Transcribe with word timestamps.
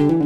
Hello, 0.00 0.16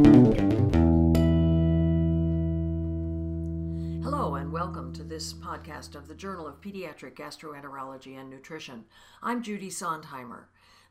and 4.37 4.53
welcome 4.53 4.93
to 4.93 5.03
this 5.03 5.33
podcast 5.33 5.97
of 5.97 6.06
the 6.06 6.14
Journal 6.14 6.46
of 6.46 6.61
Pediatric 6.61 7.16
Gastroenterology 7.16 8.16
and 8.16 8.30
Nutrition. 8.30 8.84
I'm 9.21 9.42
Judy 9.42 9.71
Sondheimer. 9.71 10.45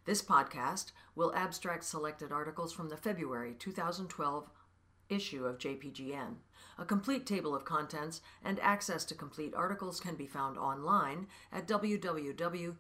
This 0.04 0.22
podcast 0.22 0.92
will 1.16 1.34
abstract 1.34 1.86
selected 1.86 2.34
articles 2.34 2.74
from 2.74 2.90
the 2.90 2.98
February 2.98 3.56
2012 3.58 4.50
issue 5.08 5.46
of 5.46 5.60
JPGN. 5.60 6.36
A 6.78 6.86
complete 6.86 7.26
table 7.26 7.56
of 7.56 7.64
contents 7.64 8.20
and 8.44 8.60
access 8.60 9.06
to 9.06 9.16
complete 9.16 9.56
articles 9.56 10.02
can 10.02 10.16
be 10.16 10.28
found 10.28 10.58
online 10.58 11.28
at 11.52 11.68
www.jpgn.org 11.68 12.78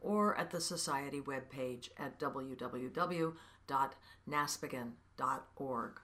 or 0.00 0.36
at 0.36 0.50
the 0.50 0.60
Society 0.60 1.20
webpage 1.20 1.88
at 1.98 2.20
www.naspghan.org. 3.66 6.00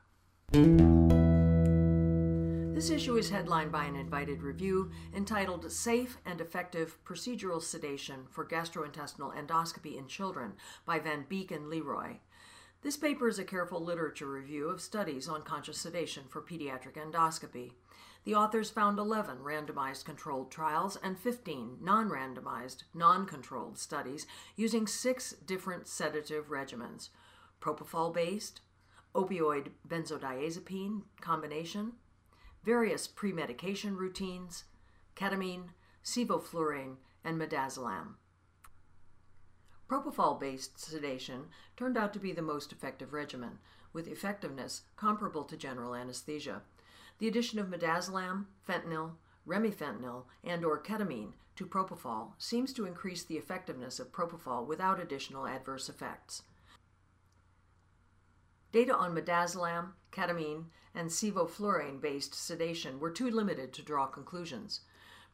This 2.75 2.91
issue 2.91 3.17
is 3.17 3.31
headlined 3.31 3.71
by 3.71 3.85
an 3.85 3.97
invited 3.97 4.43
review 4.43 4.91
entitled 5.15 5.71
Safe 5.71 6.17
and 6.27 6.41
Effective 6.41 6.99
Procedural 7.05 7.63
Sedation 7.63 8.27
for 8.31 8.45
Gastrointestinal 8.45 9.37
Endoscopy 9.37 9.97
in 9.97 10.09
Children 10.09 10.55
by 10.85 10.99
Van 10.99 11.25
Beek 11.29 11.53
and 11.53 11.69
Leroy. 11.69 12.17
This 12.83 12.97
paper 12.97 13.29
is 13.29 13.39
a 13.39 13.45
careful 13.45 13.81
literature 13.81 14.29
review 14.29 14.69
of 14.69 14.81
studies 14.81 15.29
on 15.29 15.43
conscious 15.43 15.79
sedation 15.79 16.25
for 16.29 16.43
pediatric 16.43 16.95
endoscopy. 16.95 17.75
The 18.25 18.35
authors 18.35 18.71
found 18.71 18.99
11 18.99 19.39
randomized 19.39 20.05
controlled 20.05 20.51
trials 20.51 20.97
and 20.97 21.17
15 21.19 21.79
non 21.81 22.09
randomized, 22.09 22.83
non 22.95 23.27
controlled 23.27 23.79
studies 23.79 24.27
using 24.57 24.89
six 24.89 25.33
different 25.33 25.87
sedative 25.87 26.49
regimens 26.49 27.11
propofol 27.63 28.13
based, 28.13 28.61
opioid 29.15 29.69
benzodiazepine 29.89 31.03
combination, 31.21 31.93
various 32.65 33.07
premedication 33.07 33.97
routines, 33.97 34.65
ketamine, 35.17 35.69
sevoflurane, 36.05 36.97
and 37.25 37.41
midazolam. 37.41 38.15
Propofol 39.89 40.41
based 40.41 40.79
sedation 40.79 41.45
turned 41.77 41.97
out 41.97 42.13
to 42.13 42.19
be 42.19 42.33
the 42.33 42.43
most 42.43 42.73
effective 42.73 43.13
regimen, 43.13 43.59
with 43.93 44.09
effectiveness 44.09 44.83
comparable 44.97 45.45
to 45.45 45.57
general 45.57 45.95
anesthesia. 45.95 46.63
The 47.19 47.29
addition 47.29 47.59
of 47.59 47.69
midazolam, 47.69 48.47
fentanyl, 48.69 49.13
remifentanil, 49.47 50.25
and 50.43 50.65
or 50.65 50.83
ketamine 50.83 51.33
to 51.57 51.67
propofol 51.67 52.31
seems 52.39 52.73
to 52.73 52.87
increase 52.87 53.23
the 53.23 53.37
effectiveness 53.37 54.01
of 54.01 54.13
propofol 54.13 54.67
without 54.67 55.01
additional 55.01 55.47
adverse 55.47 55.89
effects. 55.89 56.43
Data 58.73 58.97
on 58.97 59.15
midazolam, 59.15 59.93
ketamine, 60.13 60.65
and 60.95 61.11
sevoflurane 61.11 62.01
based 62.01 62.35
sedation 62.35 62.99
were 62.99 63.11
too 63.11 63.31
limited 63.31 63.75
to 63.75 63.83
draw 63.83 64.07
conclusions. 64.07 64.81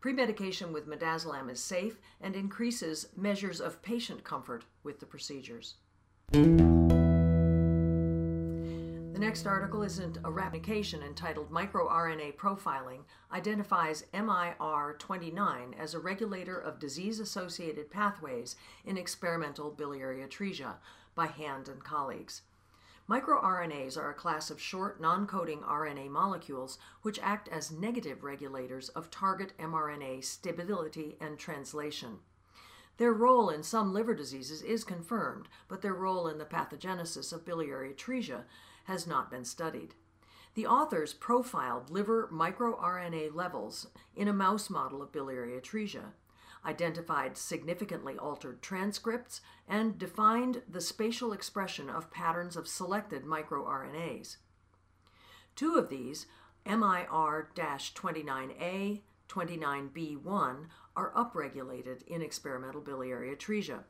Premedication 0.03 0.73
with 0.73 0.89
midazolam 0.89 1.49
is 1.49 1.61
safe 1.61 2.01
and 2.21 2.35
increases 2.35 3.09
measures 3.17 3.61
of 3.61 3.81
patient 3.81 4.25
comfort 4.25 4.65
with 4.83 4.99
the 4.99 5.07
procedures. 5.07 5.77
The 9.13 9.25
next 9.25 9.47
article 9.47 9.83
is 9.83 10.01
a 10.01 10.09
publication 10.09 11.03
entitled 11.03 11.51
MicroRNA 11.51 12.37
Profiling 12.37 13.05
Identifies 13.33 14.05
MIR29 14.13 15.79
as 15.79 15.95
a 15.95 16.01
Regulator 16.01 16.59
of 16.59 16.81
Disease 16.81 17.21
Associated 17.21 17.89
Pathways 17.91 18.57
in 18.85 18.97
Experimental 18.97 19.71
Biliary 19.71 20.25
Atresia 20.27 20.75
by 21.15 21.27
Hand 21.27 21.69
and 21.69 21.85
colleagues. 21.85 22.43
MicroRNAs 23.09 23.97
are 23.97 24.11
a 24.11 24.15
class 24.15 24.51
of 24.51 24.61
short, 24.61 25.01
non 25.01 25.27
coding 25.27 25.61
RNA 25.61 26.11
molecules 26.11 26.79
which 27.01 27.19
act 27.23 27.49
as 27.49 27.71
negative 27.71 28.23
regulators 28.23 28.91
of 28.91 29.11
target 29.11 29.55
mRNA 29.59 30.23
stability 30.23 31.17
and 31.19 31.39
translation. 31.39 32.19
Their 32.99 33.15
role 33.15 33.49
in 33.49 33.63
some 33.63 33.95
liver 33.95 34.15
diseases 34.15 34.61
is 34.61 34.85
confirmed, 34.85 35.49
but 35.69 35.81
their 35.81 35.95
role 35.95 36.29
in 36.29 36.37
the 36.37 36.45
pathogenesis 36.45 37.33
of 37.33 37.47
biliary 37.47 37.95
atresia 37.95 38.45
has 38.85 39.07
not 39.07 39.31
been 39.31 39.45
studied. 39.45 39.95
The 40.55 40.67
authors 40.67 41.15
profiled 41.15 41.89
liver 41.89 42.29
microRNA 42.31 43.35
levels 43.35 43.87
in 44.17 44.29
a 44.29 44.35
mouse 44.35 44.69
model 44.69 45.01
of 45.01 45.13
biliary 45.13 45.59
atresia 45.59 46.13
identified 46.69 47.39
significantly 47.39 48.19
altered 48.19 48.61
transcripts, 48.61 49.41
and 49.67 49.99
defined 49.99 50.61
the 50.69 50.83
spatial 50.83 51.33
expression 51.33 51.89
of 51.89 52.11
patterns 52.11 52.57
of 52.57 52.69
selected 52.69 53.25
microRNAs. 53.25 54.37
Two 55.57 55.77
of 55.77 55.89
these, 55.89 56.27
MIR 56.67 57.49
29A, 57.57 59.01
29B1, 59.29 60.67
are 60.95 61.13
upregulated 61.13 62.07
in 62.07 62.21
experimental 62.21 62.83
biliary 62.83 63.35
atresia. 63.35 63.85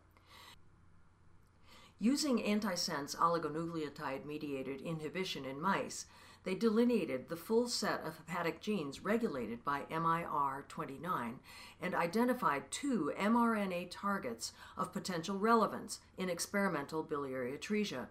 Using 1.99 2.39
antisense 2.39 3.17
oligonucleotide 3.17 4.25
mediated 4.25 4.81
inhibition 4.81 5.45
in 5.45 5.61
mice, 5.61 6.07
they 6.49 6.55
delineated 6.55 7.29
the 7.29 7.37
full 7.37 7.69
set 7.69 8.01
of 8.07 8.17
hepatic 8.17 8.59
genes 8.59 9.05
regulated 9.05 9.63
by 9.67 9.83
MIR29 9.91 11.35
and 11.83 11.95
identified 11.95 12.71
two 12.71 13.13
mRNA 13.21 13.89
targets 13.91 14.55
of 14.75 14.91
potential 14.91 15.37
relevance 15.37 16.01
in 16.17 16.31
experimental 16.31 17.03
biliary 17.03 17.53
atresia 17.53 18.07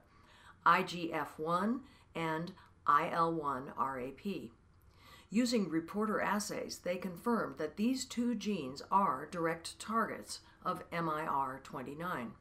IGF1 0.68 1.80
and 2.14 2.52
IL1 2.86 3.76
RAP. 3.76 4.52
Using 5.32 5.68
reporter 5.68 6.22
assays, 6.22 6.78
they 6.78 6.98
confirmed 6.98 7.58
that 7.58 7.76
these 7.76 8.06
two 8.06 8.36
genes 8.36 8.84
are 8.92 9.28
direct 9.32 9.80
targets 9.80 10.42
of 10.64 10.88
MIR29. 10.92 12.34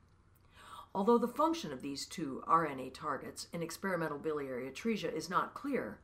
Although 0.97 1.19
the 1.19 1.29
function 1.29 1.75
of 1.75 1.83
these 1.83 2.07
two 2.07 2.43
RNA 2.49 2.95
targets 2.95 3.49
in 3.53 3.63
experimental 3.63 4.17
biliary 4.17 4.71
atresia 4.71 5.13
is 5.13 5.29
not 5.29 5.53
clear, 5.53 6.01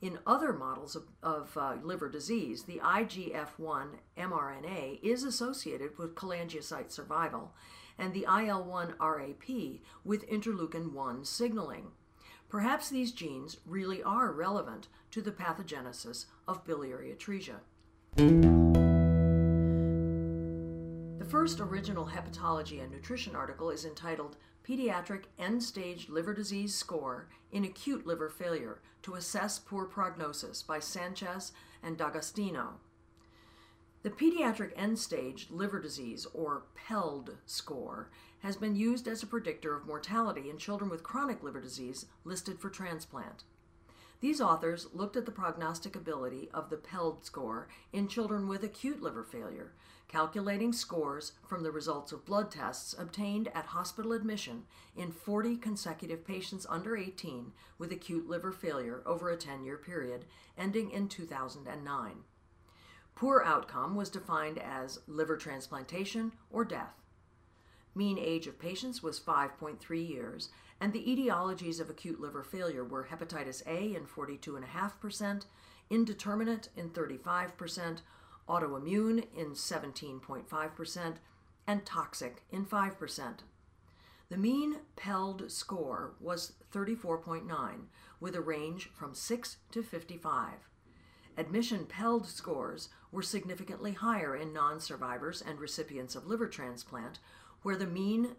in 0.00 0.18
other 0.26 0.52
models 0.52 0.96
of, 0.96 1.04
of 1.22 1.56
uh, 1.56 1.76
liver 1.80 2.08
disease, 2.08 2.64
the 2.64 2.80
IGF 2.82 3.50
1 3.56 3.90
mRNA 4.18 4.98
is 5.00 5.22
associated 5.22 5.96
with 5.96 6.16
cholangiocyte 6.16 6.90
survival 6.90 7.54
and 7.96 8.12
the 8.12 8.26
IL 8.28 8.64
1 8.64 8.94
RAP 9.00 9.78
with 10.02 10.28
interleukin 10.28 10.92
1 10.92 11.24
signaling. 11.24 11.92
Perhaps 12.48 12.90
these 12.90 13.12
genes 13.12 13.58
really 13.64 14.02
are 14.02 14.32
relevant 14.32 14.88
to 15.12 15.22
the 15.22 15.30
pathogenesis 15.30 16.24
of 16.48 16.64
biliary 16.64 17.14
atresia 17.16 17.60
first 21.32 21.60
original 21.60 22.04
hepatology 22.04 22.82
and 22.82 22.92
nutrition 22.92 23.34
article 23.34 23.70
is 23.70 23.86
entitled 23.86 24.36
Pediatric 24.68 25.22
End 25.38 25.62
Stage 25.62 26.10
Liver 26.10 26.34
Disease 26.34 26.74
Score 26.74 27.26
in 27.50 27.64
Acute 27.64 28.06
Liver 28.06 28.28
Failure 28.28 28.82
to 29.00 29.14
Assess 29.14 29.58
Poor 29.58 29.86
Prognosis 29.86 30.62
by 30.62 30.78
Sanchez 30.78 31.52
and 31.82 31.96
D'Agostino. 31.96 32.74
The 34.02 34.10
Pediatric 34.10 34.72
End 34.76 34.98
Stage 34.98 35.46
Liver 35.48 35.80
Disease, 35.80 36.26
or 36.34 36.64
PELD 36.74 37.38
score, 37.46 38.10
has 38.40 38.58
been 38.58 38.76
used 38.76 39.08
as 39.08 39.22
a 39.22 39.26
predictor 39.26 39.74
of 39.74 39.86
mortality 39.86 40.50
in 40.50 40.58
children 40.58 40.90
with 40.90 41.02
chronic 41.02 41.42
liver 41.42 41.62
disease 41.62 42.04
listed 42.24 42.60
for 42.60 42.68
transplant. 42.68 43.44
These 44.20 44.40
authors 44.40 44.86
looked 44.92 45.16
at 45.16 45.24
the 45.24 45.32
prognostic 45.32 45.96
ability 45.96 46.48
of 46.54 46.70
the 46.70 46.76
PELD 46.76 47.24
score 47.24 47.68
in 47.92 48.06
children 48.06 48.46
with 48.46 48.62
acute 48.62 49.02
liver 49.02 49.24
failure, 49.24 49.72
calculating 50.12 50.74
scores 50.74 51.32
from 51.42 51.62
the 51.62 51.70
results 51.70 52.12
of 52.12 52.26
blood 52.26 52.50
tests 52.50 52.94
obtained 52.98 53.48
at 53.54 53.64
hospital 53.66 54.12
admission 54.12 54.62
in 54.94 55.10
40 55.10 55.56
consecutive 55.56 56.26
patients 56.26 56.66
under 56.68 56.96
18 56.96 57.52
with 57.78 57.90
acute 57.90 58.28
liver 58.28 58.52
failure 58.52 59.02
over 59.06 59.30
a 59.30 59.36
10 59.36 59.64
year 59.64 59.78
period 59.78 60.26
ending 60.58 60.90
in 60.90 61.08
2009. 61.08 62.12
Poor 63.14 63.42
outcome 63.42 63.94
was 63.94 64.10
defined 64.10 64.58
as 64.58 65.00
liver 65.06 65.36
transplantation 65.36 66.32
or 66.50 66.64
death. 66.64 67.00
Mean 67.94 68.18
age 68.18 68.46
of 68.46 68.58
patients 68.58 69.02
was 69.02 69.20
5.3 69.20 70.08
years, 70.08 70.48
and 70.80 70.92
the 70.92 71.04
etiologies 71.04 71.80
of 71.80 71.88
acute 71.88 72.20
liver 72.20 72.42
failure 72.42 72.84
were 72.84 73.08
hepatitis 73.10 73.66
A 73.66 73.94
in 73.94 74.06
42.5%, 74.06 75.44
indeterminate 75.90 76.68
in 76.76 76.90
35%, 76.90 78.00
autoimmune 78.52 79.24
in 79.34 79.52
17.5%, 79.52 81.14
and 81.66 81.86
toxic 81.86 82.42
in 82.50 82.66
5%. 82.66 83.38
The 84.28 84.36
mean 84.36 84.76
PELD 84.96 85.50
score 85.50 86.14
was 86.20 86.52
34.9, 86.72 87.46
with 88.20 88.34
a 88.34 88.40
range 88.40 88.90
from 88.92 89.14
6 89.14 89.56
to 89.70 89.82
55. 89.82 90.50
Admission 91.38 91.86
PELD 91.86 92.26
scores 92.26 92.90
were 93.10 93.22
significantly 93.22 93.92
higher 93.92 94.36
in 94.36 94.52
non 94.52 94.80
survivors 94.80 95.42
and 95.42 95.58
recipients 95.58 96.14
of 96.14 96.26
liver 96.26 96.48
transplant, 96.48 97.20
where 97.62 97.76
the 97.76 97.86
mean 97.86 98.36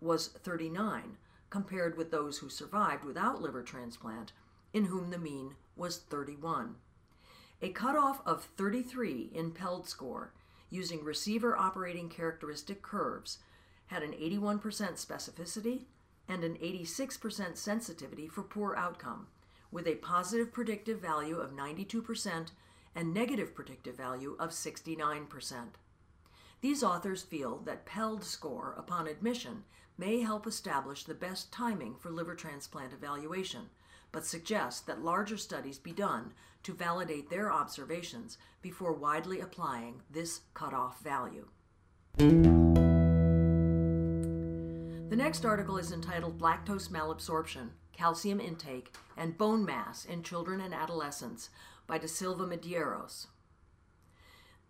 was 0.00 0.28
39, 0.28 1.16
compared 1.48 1.96
with 1.96 2.10
those 2.10 2.38
who 2.38 2.50
survived 2.50 3.04
without 3.04 3.40
liver 3.40 3.62
transplant, 3.62 4.32
in 4.74 4.86
whom 4.86 5.10
the 5.10 5.18
mean 5.18 5.54
was 5.76 5.98
31. 5.98 6.76
A 7.66 7.70
cutoff 7.70 8.20
of 8.24 8.44
33 8.56 9.32
in 9.34 9.50
PELD 9.50 9.88
score 9.88 10.32
using 10.70 11.02
receiver 11.02 11.58
operating 11.58 12.08
characteristic 12.08 12.80
curves 12.80 13.38
had 13.88 14.04
an 14.04 14.12
81% 14.12 14.60
specificity 14.60 15.86
and 16.28 16.44
an 16.44 16.54
86% 16.62 17.56
sensitivity 17.56 18.28
for 18.28 18.44
poor 18.44 18.76
outcome, 18.76 19.26
with 19.72 19.88
a 19.88 19.96
positive 19.96 20.52
predictive 20.52 21.00
value 21.00 21.38
of 21.38 21.56
92% 21.56 22.50
and 22.94 23.12
negative 23.12 23.52
predictive 23.52 23.96
value 23.96 24.36
of 24.38 24.50
69%. 24.50 25.56
These 26.60 26.84
authors 26.84 27.24
feel 27.24 27.58
that 27.64 27.84
PELD 27.84 28.22
score 28.22 28.76
upon 28.78 29.08
admission 29.08 29.64
may 29.98 30.20
help 30.20 30.46
establish 30.46 31.02
the 31.02 31.14
best 31.14 31.50
timing 31.50 31.96
for 31.96 32.12
liver 32.12 32.36
transplant 32.36 32.92
evaluation, 32.92 33.70
but 34.12 34.24
suggest 34.24 34.86
that 34.86 35.02
larger 35.02 35.36
studies 35.36 35.78
be 35.78 35.92
done 35.92 36.32
to 36.62 36.72
validate 36.72 37.30
their 37.30 37.52
observations 37.52 38.38
before 38.62 38.92
widely 38.92 39.40
applying 39.40 40.02
this 40.10 40.40
cutoff 40.54 41.00
value. 41.00 41.48
The 45.08 45.16
next 45.16 45.44
article 45.44 45.78
is 45.78 45.92
entitled 45.92 46.40
Lactose 46.40 46.88
Malabsorption, 46.88 47.68
Calcium 47.92 48.40
Intake, 48.40 48.92
and 49.16 49.38
Bone 49.38 49.64
Mass 49.64 50.04
in 50.04 50.22
Children 50.22 50.60
and 50.60 50.74
Adolescents 50.74 51.50
by 51.86 51.98
De 51.98 52.08
Silva 52.08 52.44
Medeiros. 52.44 53.26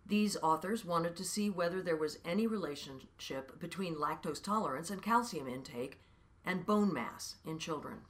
These 0.05 0.37
authors 0.37 0.85
wanted 0.85 1.17
to 1.17 1.25
see 1.25 1.49
whether 1.49 1.81
there 1.81 1.97
was 1.97 2.19
any 2.23 2.47
relationship 2.47 3.59
between 3.59 3.95
lactose 3.95 4.41
tolerance 4.41 4.89
and 4.89 5.01
calcium 5.01 5.47
intake 5.47 5.99
and 6.45 6.65
bone 6.65 6.93
mass 6.93 7.35
in 7.45 7.59
children. 7.59 8.01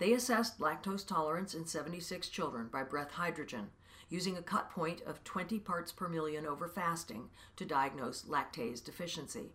They 0.00 0.14
assessed 0.14 0.58
lactose 0.58 1.06
tolerance 1.06 1.54
in 1.54 1.66
76 1.66 2.30
children 2.30 2.68
by 2.72 2.84
breath 2.84 3.10
hydrogen, 3.12 3.68
using 4.08 4.34
a 4.34 4.42
cut 4.42 4.70
point 4.70 5.02
of 5.02 5.22
20 5.24 5.58
parts 5.60 5.92
per 5.92 6.08
million 6.08 6.46
over 6.46 6.66
fasting 6.66 7.28
to 7.56 7.66
diagnose 7.66 8.22
lactase 8.22 8.82
deficiency. 8.82 9.52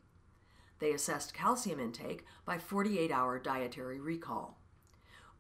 They 0.78 0.92
assessed 0.92 1.34
calcium 1.34 1.80
intake 1.80 2.26
by 2.46 2.60
48 2.60 3.12
hour 3.12 3.40
dietary 3.40 4.00
recall. 4.00 4.60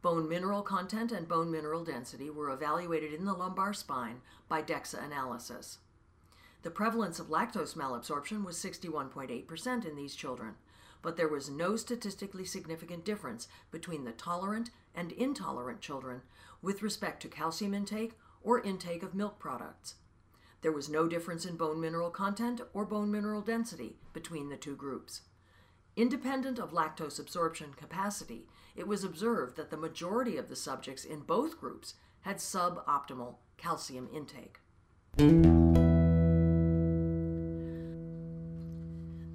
Bone 0.01 0.27
mineral 0.27 0.63
content 0.63 1.11
and 1.11 1.27
bone 1.27 1.51
mineral 1.51 1.83
density 1.83 2.31
were 2.31 2.49
evaluated 2.49 3.13
in 3.13 3.25
the 3.25 3.33
lumbar 3.33 3.73
spine 3.73 4.21
by 4.49 4.63
DEXA 4.63 5.05
analysis. 5.05 5.77
The 6.63 6.71
prevalence 6.71 7.19
of 7.19 7.27
lactose 7.27 7.75
malabsorption 7.75 8.43
was 8.43 8.57
61.8% 8.57 9.85
in 9.85 9.95
these 9.95 10.15
children, 10.15 10.55
but 11.05 11.17
there 11.17 11.27
was 11.27 11.51
no 11.51 11.75
statistically 11.75 12.43
significant 12.43 13.05
difference 13.05 13.47
between 13.69 14.05
the 14.05 14.11
tolerant 14.11 14.71
and 14.95 15.11
intolerant 15.11 15.79
children 15.79 16.23
with 16.63 16.81
respect 16.81 17.21
to 17.21 17.27
calcium 17.27 17.75
intake 17.75 18.13
or 18.41 18.59
intake 18.59 19.03
of 19.03 19.13
milk 19.13 19.37
products. 19.37 19.95
There 20.61 20.71
was 20.71 20.89
no 20.89 21.07
difference 21.07 21.45
in 21.45 21.57
bone 21.57 21.79
mineral 21.79 22.09
content 22.09 22.59
or 22.73 22.85
bone 22.85 23.11
mineral 23.11 23.41
density 23.41 23.97
between 24.13 24.49
the 24.49 24.57
two 24.57 24.75
groups. 24.75 25.21
Independent 25.95 26.57
of 26.57 26.71
lactose 26.71 27.19
absorption 27.19 27.75
capacity, 27.77 28.47
it 28.75 28.87
was 28.87 29.03
observed 29.03 29.57
that 29.57 29.69
the 29.69 29.77
majority 29.77 30.37
of 30.37 30.49
the 30.49 30.55
subjects 30.55 31.05
in 31.05 31.19
both 31.19 31.59
groups 31.59 31.93
had 32.21 32.37
suboptimal 32.37 33.35
calcium 33.57 34.09
intake. 34.11 34.57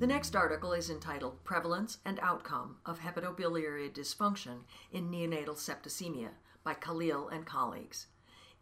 The 0.01 0.07
next 0.07 0.35
article 0.35 0.73
is 0.73 0.89
entitled 0.89 1.45
Prevalence 1.45 1.99
and 2.07 2.19
Outcome 2.21 2.79
of 2.87 3.01
Hepatobiliary 3.01 3.93
Dysfunction 3.93 4.61
in 4.91 5.11
Neonatal 5.11 5.57
Septicemia 5.57 6.31
by 6.65 6.73
Khalil 6.73 7.29
and 7.29 7.45
colleagues. 7.45 8.07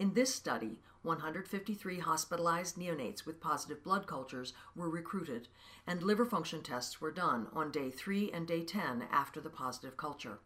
In 0.01 0.15
this 0.15 0.35
study, 0.35 0.81
153 1.03 2.01
hospitalized 2.01 2.77
neonates 2.77 3.25
with 3.25 3.41
positive 3.41 3.85
blood 3.85 4.09
cultures 4.09 4.53
were 4.75 4.91
recruited, 4.91 5.47
and 5.87 6.03
liver 6.03 6.27
function 6.27 6.61
tests 6.61 7.01
were 7.01 7.13
done 7.13 7.47
on 7.53 7.71
day 7.71 7.93
3 7.93 8.33
and 8.33 8.45
day 8.45 8.65
10 8.65 9.05
after 9.09 9.41
the 9.41 9.49
positive 9.49 9.97
culture. 9.97 10.41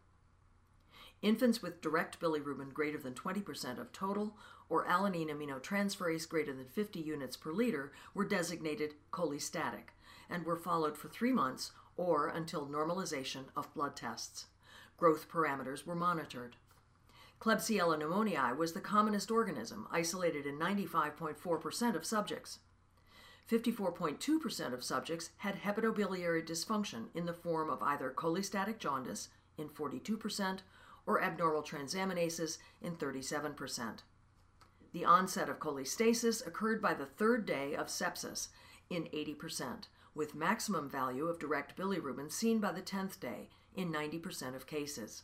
Infants 1.23 1.59
with 1.59 1.81
direct 1.81 2.19
bilirubin 2.19 2.71
greater 2.71 2.99
than 2.99 3.15
20% 3.15 3.79
of 3.79 3.91
total 3.93 4.37
or 4.69 4.85
alanine 4.85 5.31
aminotransferase 5.31 6.29
greater 6.29 6.53
than 6.53 6.67
50 6.67 6.99
units 6.99 7.35
per 7.35 7.51
liter 7.51 7.91
were 8.13 8.25
designated 8.25 8.93
cholestatic 9.11 9.92
and 10.29 10.45
were 10.45 10.55
followed 10.55 10.97
for 10.97 11.09
three 11.09 11.31
months 11.31 11.71
or 11.97 12.27
until 12.27 12.67
normalization 12.67 13.45
of 13.55 13.73
blood 13.73 13.95
tests. 13.95 14.47
Growth 14.97 15.29
parameters 15.29 15.85
were 15.85 15.95
monitored. 15.95 16.55
Klebsiella 17.39 17.99
pneumoniae 17.99 18.55
was 18.55 18.73
the 18.73 18.79
commonest 18.79 19.29
organism, 19.29 19.87
isolated 19.91 20.45
in 20.45 20.57
95.4% 20.57 21.95
of 21.95 22.05
subjects. 22.05 22.59
54.2% 23.51 24.73
of 24.73 24.83
subjects 24.83 25.31
had 25.37 25.61
hepatobiliary 25.61 26.47
dysfunction 26.47 27.07
in 27.13 27.25
the 27.25 27.33
form 27.33 27.69
of 27.69 27.83
either 27.83 28.13
cholestatic 28.15 28.79
jaundice 28.79 29.27
in 29.57 29.67
42% 29.67 30.59
or 31.05 31.21
abnormal 31.21 31.61
transaminases 31.61 32.57
in 32.81 32.95
37%. 32.95 33.99
The 34.93 35.05
onset 35.05 35.49
of 35.49 35.59
cholestasis 35.59 36.45
occurred 36.45 36.81
by 36.81 36.93
the 36.93 37.05
third 37.05 37.45
day 37.45 37.75
of 37.75 37.87
sepsis 37.87 38.47
in 38.89 39.03
80%, 39.05 39.87
with 40.15 40.35
maximum 40.35 40.89
value 40.89 41.27
of 41.27 41.39
direct 41.39 41.75
bilirubin 41.77 42.31
seen 42.31 42.59
by 42.59 42.71
the 42.71 42.81
10th 42.81 43.19
day 43.19 43.49
in 43.75 43.91
90% 43.91 44.55
of 44.55 44.67
cases. 44.67 45.23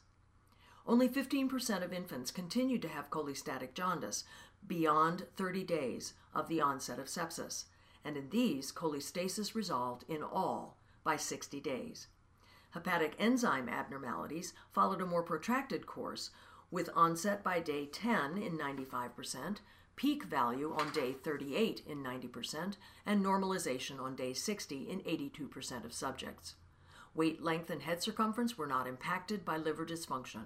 Only 0.88 1.08
15% 1.08 1.84
of 1.84 1.94
infants 1.94 2.32
continued 2.32 2.82
to 2.82 2.88
have 2.88 3.12
cholestatic 3.12 3.74
jaundice 3.74 4.24
beyond 4.66 5.28
30 5.36 5.64
days 5.64 6.14
of 6.34 6.48
the 6.48 6.62
onset 6.62 7.00
of 7.00 7.06
sepsis, 7.06 7.66
and 8.04 8.18
in 8.18 8.30
these, 8.30 8.72
cholestasis 8.72 9.54
resolved 9.54 10.04
in 10.08 10.24
all 10.24 10.78
by 11.04 11.16
60 11.16 11.60
days. 11.60 12.08
Hepatic 12.72 13.16
enzyme 13.20 13.70
abnormalities 13.70 14.54
followed 14.72 15.02
a 15.02 15.06
more 15.06 15.24
protracted 15.24 15.86
course, 15.86 16.32
with 16.72 16.90
onset 16.96 17.44
by 17.44 17.60
day 17.60 17.86
10 17.86 18.38
in 18.38 18.58
95%, 18.58 19.58
peak 20.00 20.24
value 20.24 20.74
on 20.80 20.90
day 20.92 21.12
38 21.12 21.82
in 21.86 22.02
90%, 22.02 22.78
and 23.06 23.22
normalization 23.22 24.00
on 24.00 24.16
day 24.16 24.32
60 24.32 24.90
in 24.90 25.02
82% 25.02 25.84
of 25.84 25.92
subjects. 25.92 26.56
Weight, 27.14 27.44
length, 27.44 27.70
and 27.70 27.82
head 27.82 28.02
circumference 28.02 28.58
were 28.58 28.66
not 28.66 28.88
impacted 28.88 29.44
by 29.44 29.58
liver 29.58 29.86
dysfunction. 29.86 30.46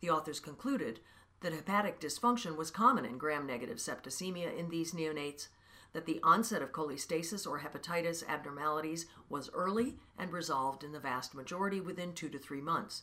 The 0.00 0.08
authors 0.08 0.40
concluded 0.40 1.00
that 1.42 1.52
hepatic 1.52 2.00
dysfunction 2.00 2.56
was 2.56 2.70
common 2.70 3.04
in 3.04 3.18
gram 3.18 3.46
negative 3.46 3.76
septicemia 3.76 4.56
in 4.56 4.70
these 4.70 4.94
neonates, 4.94 5.48
that 5.92 6.06
the 6.06 6.20
onset 6.22 6.62
of 6.62 6.72
cholestasis 6.72 7.46
or 7.46 7.60
hepatitis 7.60 8.26
abnormalities 8.26 9.04
was 9.28 9.50
early 9.52 9.96
and 10.16 10.32
resolved 10.32 10.82
in 10.84 10.92
the 10.92 11.00
vast 11.00 11.34
majority 11.34 11.82
within 11.82 12.14
two 12.14 12.30
to 12.30 12.38
three 12.38 12.62
months, 12.62 13.02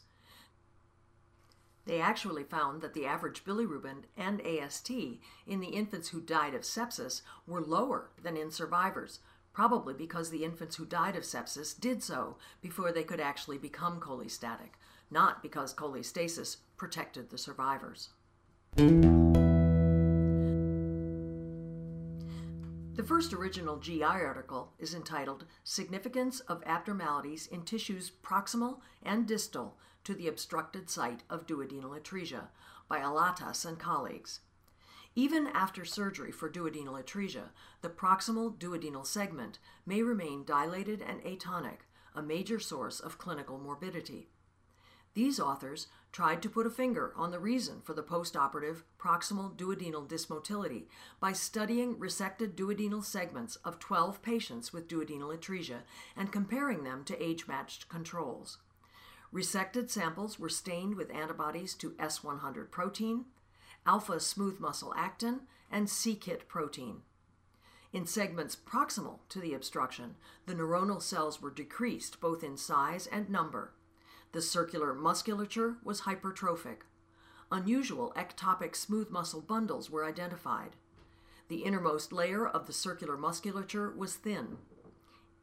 they 1.88 2.02
actually 2.02 2.44
found 2.44 2.82
that 2.82 2.94
the 2.94 3.06
average 3.06 3.44
bilirubin 3.46 4.04
and 4.18 4.42
AST 4.46 4.92
in 4.92 5.60
the 5.60 5.70
infants 5.70 6.10
who 6.10 6.22
died 6.22 6.54
of 6.54 6.62
sepsis 6.62 7.22
were 7.48 7.62
lower 7.62 8.10
than 8.22 8.36
in 8.36 8.52
survivors, 8.52 9.20
probably 9.54 9.94
because 9.94 10.30
the 10.30 10.44
infants 10.44 10.76
who 10.76 10.86
died 10.86 11.16
of 11.16 11.24
sepsis 11.24 11.80
did 11.80 12.04
so 12.04 12.38
before 12.62 12.92
they 12.92 13.04
could 13.04 13.20
actually 13.20 13.58
become 13.58 14.00
cholestatic, 14.00 14.76
not 15.10 15.42
because 15.42 15.74
cholestasis 15.74 16.58
protected 16.76 17.30
the 17.30 17.38
survivors. 17.38 18.10
The 22.98 23.04
first 23.04 23.32
original 23.32 23.78
GI 23.78 24.04
article 24.04 24.74
is 24.78 24.94
entitled 24.94 25.46
Significance 25.64 26.40
of 26.42 26.64
Abnormalities 26.66 27.48
in 27.48 27.62
Tissues 27.62 28.12
Proximal 28.24 28.80
and 29.04 29.28
Distal 29.28 29.78
to 30.08 30.14
the 30.14 30.30
obstructed 30.30 30.90
site 30.90 31.24
of 31.30 31.46
duodenal 31.46 32.00
atresia 32.00 32.48
by 32.88 33.00
Alatas 33.00 33.66
and 33.66 33.78
colleagues. 33.78 34.40
Even 35.16 35.48
after 35.48 35.84
surgery 35.84 36.32
for 36.32 36.50
duodenal 36.50 36.98
atresia, 37.04 37.50
the 37.82 37.90
proximal 37.90 38.58
duodenal 38.58 39.06
segment 39.06 39.60
may 39.86 40.02
remain 40.02 40.46
dilated 40.46 41.02
and 41.02 41.22
atonic, 41.26 41.80
a 42.16 42.22
major 42.22 42.58
source 42.58 43.02
of 43.02 43.18
clinical 43.18 43.58
morbidity. 43.58 44.30
These 45.14 45.42
authors 45.42 45.88
tried 46.14 46.42
to 46.44 46.50
put 46.50 46.66
a 46.66 46.70
finger 46.70 47.12
on 47.18 47.32
the 47.32 47.40
reason 47.40 47.82
for 47.82 47.94
the 47.94 48.02
postoperative 48.02 48.84
proximal 48.98 49.58
duodenal 49.58 50.08
dysmotility 50.08 50.86
by 51.20 51.34
studying 51.34 51.98
resected 51.98 52.56
duodenal 52.56 53.04
segments 53.04 53.58
of 53.58 53.78
12 53.78 54.22
patients 54.22 54.72
with 54.72 54.88
duodenal 54.88 55.38
atresia 55.38 55.82
and 56.16 56.32
comparing 56.32 56.86
them 56.86 57.04
to 57.04 57.22
age 57.22 57.46
matched 57.46 57.90
controls. 57.90 58.60
Resected 59.34 59.90
samples 59.90 60.40
were 60.40 60.50
stained 60.50 60.96
with 60.96 61.14
antibodies 61.14 61.74
to 61.76 61.92
S100 61.92 62.72
protein, 62.72 63.26
alpha 63.86 64.20
smooth 64.20 64.60
muscle 64.60 64.94
actin, 64.96 65.42
and 65.70 65.90
c-KIT 65.90 66.48
protein. 66.48 67.02
In 67.94 68.06
segments 68.06 68.56
proximal 68.56 69.20
to 69.30 69.40
the 69.40 69.54
obstruction, 69.54 70.16
the 70.46 70.54
neuronal 70.54 71.02
cells 71.02 71.42
were 71.42 71.52
decreased 71.52 72.20
both 72.20 72.44
in 72.44 72.58
size 72.58 73.08
and 73.08 73.30
number. 73.30 73.74
The 74.34 74.42
circular 74.42 74.94
musculature 74.94 75.78
was 75.84 76.02
hypertrophic. 76.02 76.80
Unusual 77.52 78.14
ectopic 78.16 78.76
smooth 78.76 79.10
muscle 79.10 79.42
bundles 79.42 79.90
were 79.90 80.06
identified. 80.06 80.76
The 81.48 81.64
innermost 81.64 82.12
layer 82.12 82.46
of 82.46 82.68
the 82.68 82.74
circular 82.74 83.18
musculature 83.18 83.90
was 83.90 84.16
thin. 84.16 84.58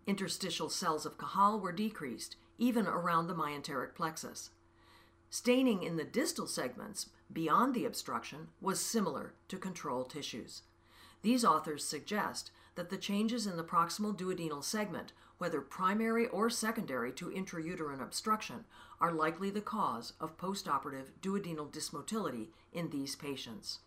Interstitial 0.06 0.68
cells 0.68 1.06
of 1.06 1.16
Cajal 1.16 1.58
were 1.60 1.72
decreased, 1.72 2.36
even 2.58 2.86
around 2.86 3.26
the 3.26 3.34
myenteric 3.34 3.94
plexus. 3.94 4.50
Staining 5.30 5.82
in 5.82 5.96
the 5.96 6.04
distal 6.04 6.46
segments, 6.46 7.08
beyond 7.32 7.74
the 7.74 7.84
obstruction, 7.84 8.48
was 8.60 8.80
similar 8.80 9.34
to 9.48 9.58
control 9.58 10.04
tissues. 10.04 10.62
These 11.22 11.44
authors 11.44 11.84
suggest 11.84 12.50
that 12.76 12.90
the 12.90 12.96
changes 12.96 13.46
in 13.46 13.56
the 13.56 13.64
proximal 13.64 14.16
duodenal 14.16 14.62
segment, 14.62 15.12
whether 15.38 15.60
primary 15.60 16.26
or 16.28 16.50
secondary 16.50 17.12
to 17.12 17.30
intrauterine 17.30 18.02
obstruction, 18.02 18.64
are 19.00 19.12
likely 19.12 19.50
the 19.50 19.60
cause 19.60 20.12
of 20.20 20.36
postoperative 20.38 21.10
duodenal 21.20 21.70
dysmotility 21.70 22.48
in 22.72 22.90
these 22.90 23.16
patients. 23.16 23.80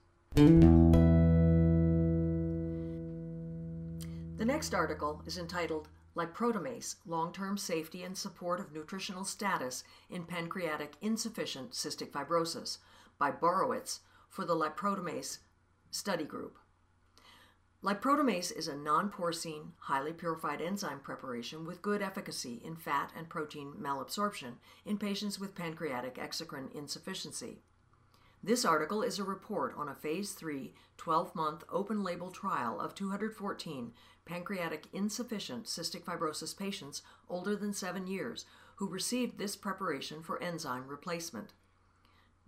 The 4.38 4.46
next 4.46 4.74
article 4.74 5.22
is 5.26 5.38
entitled 5.38 5.88
Liprotamase 6.18 6.96
Long 7.06 7.32
Term 7.32 7.60
Safety 7.60 8.02
and 8.02 8.18
Support 8.18 8.60
of 8.60 8.74
Nutritional 8.74 9.24
Status 9.24 9.84
in 10.10 10.24
Pancreatic 10.24 10.96
Insufficient 11.00 11.74
Cystic 11.74 12.10
Fibrosis 12.10 12.80
by 13.20 13.30
Borowitz 13.30 14.00
for 14.28 14.44
the 14.44 14.56
Liprotamase 14.56 15.38
Study 15.92 16.24
Group. 16.24 16.58
Liprotamase 17.84 18.52
is 18.52 18.68
a 18.68 18.76
non 18.76 19.12
porcine, 19.12 19.74
highly 19.78 20.12
purified 20.12 20.60
enzyme 20.60 21.02
preparation 21.02 21.68
with 21.68 21.84
good 21.84 22.02
efficacy 22.02 22.64
in 22.66 22.76
fat 22.76 23.12
and 23.16 23.30
protein 23.30 23.76
malabsorption 23.80 24.54
in 24.86 24.98
patients 24.98 25.40
with 25.40 25.54
pancreatic 25.54 26.16
exocrine 26.16 26.74
insufficiency. 26.74 27.62
This 28.44 28.66
article 28.66 29.02
is 29.02 29.18
a 29.18 29.24
report 29.24 29.74
on 29.78 29.90
a 29.90 29.96
phase 29.96 30.34
3 30.34 30.74
12 30.98 31.36
month 31.36 31.64
open 31.70 32.04
label 32.04 32.30
trial 32.32 32.80
of 32.80 32.94
214 32.96 33.94
pancreatic 34.26 34.88
insufficient 34.94 35.66
cystic 35.66 36.04
fibrosis 36.04 36.58
patients 36.58 37.02
older 37.30 37.56
than 37.56 37.74
7 37.74 38.08
years 38.08 38.46
who 38.76 38.88
received 38.88 39.38
this 39.38 39.56
preparation 39.56 40.22
for 40.22 40.42
enzyme 40.42 40.88
replacement. 40.88 41.54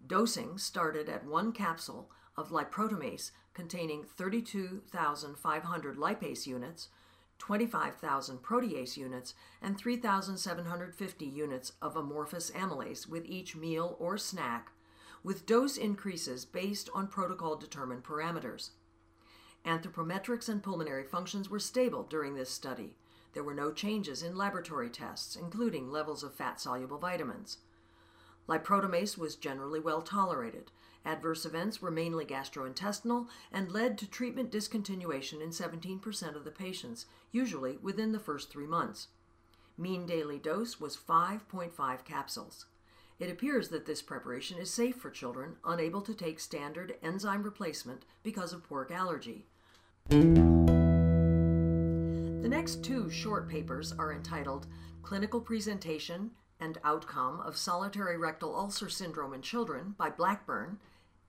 Dosing 0.06 0.58
started 0.58 1.10
at 1.10 1.26
one 1.26 1.52
capsule 1.52 2.12
of 2.38 2.50
liprotamase 2.50 3.32
containing 3.54 4.04
32,500 4.04 5.98
lipase 5.98 6.46
units, 6.48 6.90
25,000 7.40 8.38
protease 8.38 8.96
units, 8.96 9.34
and 9.62 9.78
3,750 9.78 11.26
units 11.26 11.74
of 11.82 11.96
amorphous 11.96 12.52
amylase 12.52 13.08
with 13.08 13.26
each 13.26 13.56
meal 13.56 13.96
or 14.00 14.18
snack, 14.18 14.72
with 15.30 15.46
dose 15.46 15.78
increases 15.78 16.44
based 16.44 16.90
on 16.96 17.06
protocol 17.06 17.56
determined 17.56 18.04
parameters. 18.04 18.72
Anthropometrics 19.64 20.50
and 20.50 20.64
pulmonary 20.64 21.04
functions 21.04 21.52
were 21.52 21.60
stable 21.60 22.02
during 22.02 22.34
this 22.34 22.50
study. 22.50 22.96
There 23.34 23.44
were 23.44 23.54
no 23.54 23.72
changes 23.72 24.24
in 24.24 24.36
laboratory 24.36 24.90
tests, 24.90 25.36
including 25.36 25.92
levels 25.92 26.24
of 26.24 26.34
fat 26.34 26.60
soluble 26.60 26.98
vitamins. 26.98 27.60
Liprotamase 28.48 29.20
was 29.20 29.36
generally 29.36 29.80
well 29.80 30.02
tolerated. 30.02 30.72
Adverse 31.06 31.46
events 31.46 31.80
were 31.80 31.92
mainly 31.92 32.26
gastrointestinal 32.26 33.28
and 33.52 33.72
led 33.72 34.00
to 34.00 34.10
treatment 34.10 34.52
discontinuation 34.52 35.44
in 35.44 35.52
17% 35.52 36.36
of 36.36 36.44
the 36.44 36.50
patients, 36.50 37.06
usually 37.32 37.78
within 37.84 38.14
the 38.14 38.20
first 38.20 38.50
three 38.50 38.66
months. 38.66 39.10
Mean 39.78 40.08
daily 40.08 40.40
dose 40.40 40.80
was 40.80 40.98
5.5 40.98 42.04
capsules. 42.04 42.66
It 43.20 43.30
appears 43.30 43.68
that 43.70 43.86
this 43.86 44.02
preparation 44.02 44.58
is 44.58 44.72
safe 44.72 44.96
for 44.96 45.10
children 45.10 45.58
unable 45.66 46.02
to 46.04 46.14
take 46.14 46.40
standard 46.40 46.96
enzyme 47.04 47.44
replacement 47.44 48.06
because 48.24 48.54
of 48.54 48.64
pork 48.64 48.92
allergy. 48.92 49.46
The 50.08 50.18
next 52.48 52.82
two 52.82 53.10
short 53.10 53.50
papers 53.50 53.92
are 54.00 54.14
entitled 54.14 54.68
Clinical 55.04 55.42
Presentation 55.42 56.32
and 56.62 56.78
Outcome 56.86 57.42
of 57.42 57.58
Solitary 57.58 58.18
Rectal 58.18 58.56
Ulcer 58.56 58.88
Syndrome 58.88 59.34
in 59.34 59.42
Children 59.42 59.96
by 59.98 60.10
Blackburn 60.10 60.80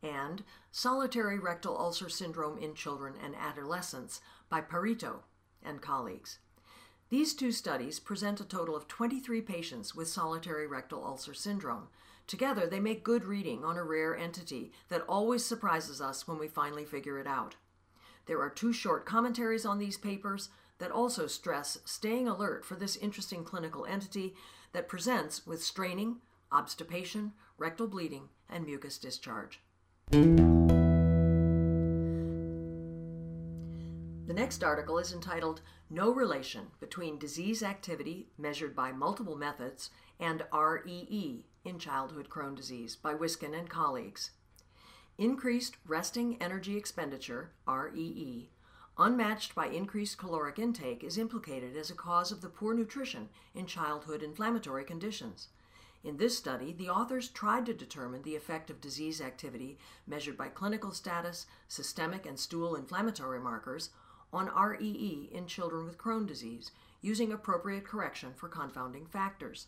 and 0.01 0.45
Solitary 0.71 1.41
Rectal 1.41 1.77
Ulcer 1.77 2.09
Syndrome 2.09 2.57
in 2.59 2.75
Children 2.75 3.15
and 3.23 3.35
Adolescents 3.35 4.21
by 4.49 4.61
Perito 4.61 5.23
and 5.63 5.83
colleagues. 5.83 6.39
These 7.11 7.35
two 7.35 7.51
studies 7.51 7.99
present 7.99 8.41
a 8.41 8.45
total 8.45 8.77
of 8.77 8.87
23 8.87 9.41
patients 9.43 9.97
with 9.97 10.07
solitary 10.07 10.69
rectal 10.69 11.05
ulcer 11.05 11.35
syndrome. 11.35 11.89
Together, 12.29 12.69
they 12.69 12.79
make 12.79 13.03
good 13.03 13.25
reading 13.25 13.65
on 13.65 13.77
a 13.77 13.83
rare 13.83 14.17
entity 14.17 14.71
that 14.89 15.03
always 15.09 15.45
surprises 15.45 16.01
us 16.01 16.29
when 16.29 16.39
we 16.39 16.47
finally 16.47 16.85
figure 16.85 17.19
it 17.19 17.27
out. 17.27 17.57
There 18.27 18.41
are 18.41 18.49
two 18.49 18.73
short 18.73 19.07
commentaries 19.07 19.67
on 19.67 19.79
these 19.79 19.99
papers 19.99 20.51
that 20.79 20.93
also 20.93 21.27
stress 21.27 21.79
staying 21.85 22.29
alert 22.29 22.65
for 22.65 22.77
this 22.77 22.95
interesting 22.97 23.43
clinical 23.43 23.85
entity 23.87 24.35
that 24.73 24.89
presents 24.89 25.45
with 25.45 25.65
straining, 25.65 26.19
obstipation, 26.53 27.33
rectal 27.59 27.89
bleeding, 27.89 28.29
and 28.49 28.65
mucus 28.65 28.99
discharge. 28.99 29.61
Next 34.51 34.65
article 34.65 34.99
is 34.99 35.13
entitled 35.13 35.61
No 35.89 36.11
Relation 36.13 36.73
Between 36.81 37.21
Disease 37.21 37.63
Activity 37.63 38.27
Measured 38.37 38.75
by 38.75 38.91
Multiple 38.91 39.37
Methods 39.37 39.91
and 40.19 40.43
REE 40.53 41.45
in 41.65 41.79
Childhood 41.79 42.29
Crohn 42.29 42.57
Disease 42.57 42.97
by 42.97 43.15
Wiskin 43.15 43.55
and 43.55 43.71
colleagues. 43.71 44.33
Increased 45.17 45.77
resting 45.87 46.37
energy 46.43 46.77
expenditure, 46.77 47.53
REE, 47.69 48.51
unmatched 48.99 49.55
by 49.55 49.69
increased 49.69 50.19
caloric 50.19 50.59
intake, 50.59 51.05
is 51.05 51.17
implicated 51.17 51.77
as 51.77 51.89
a 51.89 51.95
cause 51.95 52.33
of 52.33 52.41
the 52.41 52.49
poor 52.49 52.75
nutrition 52.75 53.29
in 53.55 53.67
childhood 53.67 54.21
inflammatory 54.21 54.83
conditions. 54.83 55.47
In 56.03 56.17
this 56.17 56.37
study, 56.37 56.73
the 56.73 56.89
authors 56.91 57.29
tried 57.29 57.67
to 57.67 57.73
determine 57.73 58.23
the 58.23 58.35
effect 58.35 58.69
of 58.69 58.81
disease 58.81 59.21
activity 59.21 59.79
measured 60.09 60.37
by 60.37 60.49
clinical 60.49 60.91
status, 60.91 61.47
systemic 61.69 62.27
and 62.27 62.37
stool 62.37 62.75
inflammatory 62.75 63.39
markers 63.39 63.91
on 64.33 64.49
REE 64.55 65.29
in 65.33 65.47
children 65.47 65.85
with 65.85 65.99
Crohn 65.99 66.27
disease 66.27 66.71
using 67.01 67.33
appropriate 67.33 67.85
correction 67.85 68.33
for 68.35 68.49
confounding 68.49 69.07
factors. 69.07 69.67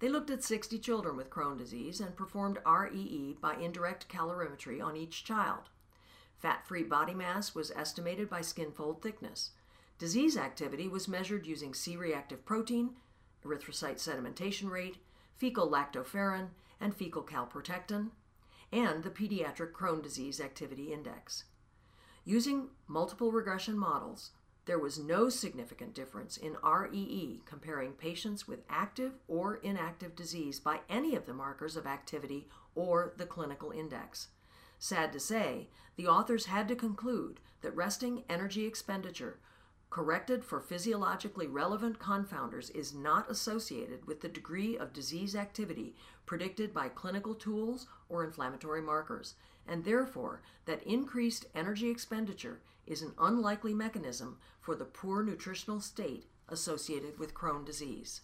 They 0.00 0.08
looked 0.08 0.30
at 0.30 0.44
60 0.44 0.78
children 0.78 1.16
with 1.16 1.30
Crohn 1.30 1.58
disease 1.58 2.00
and 2.00 2.16
performed 2.16 2.58
REE 2.66 3.36
by 3.40 3.54
indirect 3.54 4.08
calorimetry 4.08 4.82
on 4.82 4.96
each 4.96 5.24
child. 5.24 5.70
Fat 6.38 6.66
free 6.66 6.84
body 6.84 7.14
mass 7.14 7.54
was 7.54 7.72
estimated 7.72 8.30
by 8.30 8.42
skin 8.42 8.70
fold 8.70 9.02
thickness. 9.02 9.50
Disease 9.98 10.36
activity 10.36 10.86
was 10.86 11.08
measured 11.08 11.46
using 11.46 11.74
C 11.74 11.96
reactive 11.96 12.44
protein, 12.44 12.90
erythrocyte 13.44 13.98
sedimentation 13.98 14.70
rate, 14.70 14.98
fecal 15.36 15.68
lactoferrin, 15.68 16.50
and 16.80 16.94
fecal 16.94 17.24
calprotectin, 17.24 18.10
and 18.70 19.02
the 19.02 19.10
Pediatric 19.10 19.72
Crohn 19.72 20.00
Disease 20.02 20.40
Activity 20.40 20.92
Index. 20.92 21.44
Using 22.28 22.68
multiple 22.86 23.32
regression 23.32 23.78
models, 23.78 24.32
there 24.66 24.78
was 24.78 24.98
no 24.98 25.30
significant 25.30 25.94
difference 25.94 26.36
in 26.36 26.58
REE 26.62 27.40
comparing 27.46 27.92
patients 27.92 28.46
with 28.46 28.66
active 28.68 29.14
or 29.28 29.54
inactive 29.56 30.14
disease 30.14 30.60
by 30.60 30.80
any 30.90 31.14
of 31.14 31.24
the 31.24 31.32
markers 31.32 31.74
of 31.74 31.86
activity 31.86 32.46
or 32.74 33.14
the 33.16 33.24
clinical 33.24 33.70
index. 33.70 34.28
Sad 34.78 35.10
to 35.14 35.18
say, 35.18 35.68
the 35.96 36.06
authors 36.06 36.44
had 36.44 36.68
to 36.68 36.76
conclude 36.76 37.40
that 37.62 37.74
resting 37.74 38.24
energy 38.28 38.66
expenditure 38.66 39.38
corrected 39.88 40.44
for 40.44 40.60
physiologically 40.60 41.46
relevant 41.46 41.98
confounders 41.98 42.70
is 42.76 42.94
not 42.94 43.30
associated 43.30 44.04
with 44.04 44.20
the 44.20 44.28
degree 44.28 44.76
of 44.76 44.92
disease 44.92 45.34
activity 45.34 45.94
predicted 46.26 46.74
by 46.74 46.90
clinical 46.90 47.34
tools 47.34 47.86
or 48.10 48.22
inflammatory 48.22 48.82
markers, 48.82 49.34
and 49.68 49.84
therefore 49.84 50.42
that 50.64 50.82
increased 50.82 51.46
energy 51.54 51.90
expenditure 51.90 52.60
is 52.86 53.02
an 53.02 53.12
unlikely 53.18 53.74
mechanism 53.74 54.38
for 54.60 54.74
the 54.74 54.84
poor 54.84 55.22
nutritional 55.22 55.80
state 55.80 56.26
associated 56.48 57.18
with 57.18 57.34
Crohn 57.34 57.64
disease. 57.64 58.22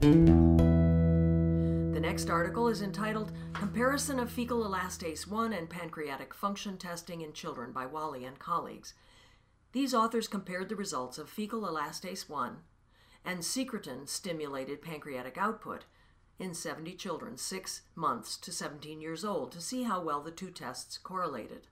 The 0.00 2.00
next 2.00 2.30
article 2.30 2.68
is 2.68 2.82
entitled 2.82 3.32
Comparison 3.52 4.18
of 4.18 4.30
Fecal 4.30 4.64
Elastase 4.64 5.26
1 5.26 5.52
and 5.52 5.68
Pancreatic 5.68 6.34
Function 6.34 6.78
Testing 6.78 7.20
in 7.20 7.32
Children 7.32 7.72
by 7.72 7.86
Wali 7.86 8.24
and 8.24 8.38
colleagues. 8.38 8.94
These 9.74 9.92
authors 9.92 10.28
compared 10.28 10.68
the 10.68 10.76
results 10.76 11.18
of 11.18 11.28
fecal 11.28 11.62
elastase 11.62 12.28
1 12.28 12.58
and 13.24 13.40
secretin 13.40 14.08
stimulated 14.08 14.80
pancreatic 14.80 15.36
output 15.36 15.84
in 16.38 16.54
70 16.54 16.94
children 16.94 17.36
6 17.36 17.82
months 17.94 18.36
to 18.38 18.52
17 18.52 19.00
years 19.00 19.24
old 19.24 19.52
to 19.52 19.60
see 19.60 19.84
how 19.84 20.00
well 20.00 20.20
the 20.20 20.30
two 20.30 20.50
tests 20.50 20.98
correlated. 20.98 21.66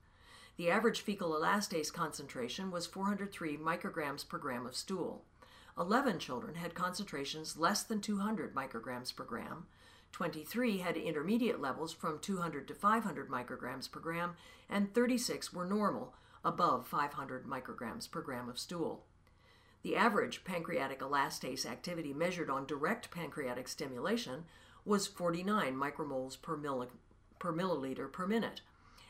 The 0.57 0.69
average 0.69 1.01
fecal 1.01 1.31
elastase 1.31 1.91
concentration 1.91 2.71
was 2.71 2.85
403 2.85 3.57
micrograms 3.57 4.27
per 4.27 4.37
gram 4.37 4.65
of 4.65 4.75
stool. 4.75 5.25
11 5.77 6.19
children 6.19 6.55
had 6.55 6.75
concentrations 6.75 7.57
less 7.57 7.83
than 7.83 7.99
200 7.99 8.53
micrograms 8.53 9.15
per 9.15 9.23
gram, 9.23 9.65
23 10.13 10.77
had 10.77 10.95
intermediate 10.95 11.59
levels 11.59 11.91
from 11.91 12.19
200 12.19 12.67
to 12.67 12.75
500 12.75 13.29
micrograms 13.29 13.91
per 13.91 13.99
gram, 13.99 14.35
and 14.69 14.93
36 14.93 15.51
were 15.51 15.65
normal, 15.65 16.13
above 16.45 16.87
500 16.87 17.45
micrograms 17.45 18.09
per 18.09 18.21
gram 18.21 18.47
of 18.47 18.59
stool. 18.59 19.05
The 19.83 19.97
average 19.97 20.45
pancreatic 20.45 21.01
elastase 21.01 21.65
activity 21.65 22.13
measured 22.13 22.49
on 22.49 22.65
direct 22.65 23.11
pancreatic 23.11 23.67
stimulation 23.67 24.45
was 24.85 25.07
49 25.07 25.75
micromoles 25.75 26.41
per, 26.41 26.57
milli- 26.57 26.87
per 27.37 27.51
milliliter 27.51 28.09
per 28.09 28.25
minute, 28.25 28.61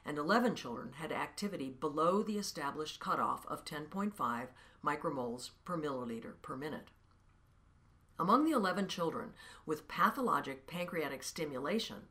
and 0.04 0.18
11 0.18 0.56
children 0.56 0.94
had 0.94 1.12
activity 1.12 1.70
below 1.70 2.24
the 2.24 2.40
established 2.40 3.00
cutoff 3.00 3.46
of 3.46 3.64
10.5 3.64 4.48
micromoles 4.84 5.52
per 5.64 5.78
milliliter 5.78 6.34
per 6.42 6.58
minute. 6.58 6.90
Among 8.18 8.44
the 8.44 8.52
11 8.52 8.88
children 8.88 9.34
with 9.68 9.88
pathologic 9.88 10.66
pancreatic 10.66 11.22
stimulation, 11.22 12.08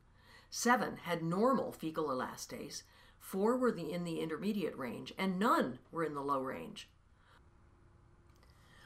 seven 0.49 0.97
had 1.03 1.21
normal 1.21 1.73
fecal 1.73 2.07
elastase, 2.07 2.83
four 3.19 3.57
were 3.57 3.73
the, 3.73 3.91
in 3.91 4.05
the 4.05 4.21
intermediate 4.21 4.77
range, 4.77 5.13
and 5.17 5.37
none 5.37 5.79
were 5.91 6.05
in 6.05 6.13
the 6.13 6.21
low 6.21 6.39
range. 6.39 6.89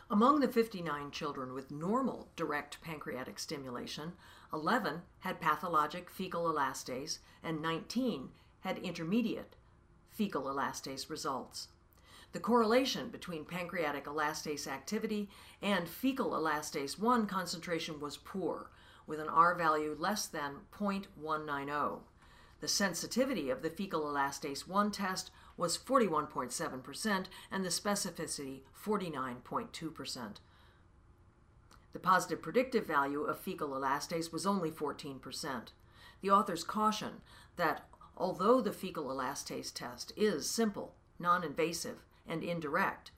Among 0.10 0.40
the 0.40 0.48
59 0.48 1.12
children 1.12 1.54
with 1.54 1.70
normal 1.70 2.30
direct 2.38 2.80
pancreatic 2.80 3.38
stimulation, 3.40 4.14
11 4.54 5.02
had 5.20 5.42
pathologic 5.42 6.10
fecal 6.10 6.46
elastase 6.46 7.20
and 7.44 7.62
19 7.62 8.30
had 8.62 8.78
intermediate 8.78 9.58
fecal 10.10 10.44
elastase 10.44 11.10
results. 11.10 11.68
The 12.32 12.40
correlation 12.40 13.10
between 13.10 13.44
pancreatic 13.44 14.06
elastase 14.06 14.66
activity 14.66 15.30
and 15.62 15.90
fecal 15.90 16.32
elastase 16.32 16.98
1 16.98 17.28
concentration 17.28 18.00
was 18.00 18.16
poor, 18.16 18.72
with 19.06 19.20
an 19.20 19.30
R 19.30 19.56
value 19.56 19.96
less 20.00 20.26
than 20.26 20.62
0.190. 20.72 22.00
The 22.62 22.68
sensitivity 22.68 23.50
of 23.50 23.62
the 23.62 23.70
fecal 23.70 24.04
elastase 24.04 24.68
1 24.68 24.92
test 24.92 25.32
was 25.58 25.78
41.7% 25.78 27.26
and 27.52 27.66
the 27.66 27.70
specificity 27.70 28.62
49.2%. 28.86 30.36
The 31.94 32.00
positive 32.00 32.42
predictive 32.42 32.86
value 32.86 33.24
of 33.24 33.40
fecal 33.40 33.70
elastase 33.70 34.32
was 34.32 34.46
only 34.46 34.70
14%. 34.70 35.70
The 36.22 36.30
authors 36.30 36.64
caution 36.64 37.22
that 37.56 37.88
although 38.16 38.62
the 38.62 38.72
fecal 38.72 39.06
elastase 39.06 39.74
test 39.74 40.14
is 40.16 40.50
simple, 40.50 40.94
non 41.20 41.44
invasive, 41.44 42.06
and 42.28 42.44
indirect, 42.44 43.12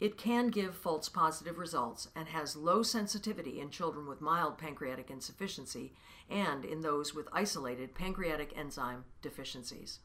it 0.00 0.16
can 0.16 0.48
give 0.48 0.74
false 0.74 1.08
positive 1.08 1.58
results 1.58 2.08
and 2.16 2.28
has 2.28 2.56
low 2.56 2.82
sensitivity 2.82 3.60
in 3.60 3.70
children 3.70 4.06
with 4.06 4.20
mild 4.20 4.58
pancreatic 4.58 5.10
insufficiency 5.10 5.92
and 6.28 6.64
in 6.64 6.80
those 6.80 7.14
with 7.14 7.28
isolated 7.32 7.94
pancreatic 7.94 8.52
enzyme 8.56 9.04
deficiencies. 9.20 10.00